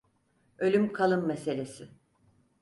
[0.57, 1.89] Ölüm kalım meselesi.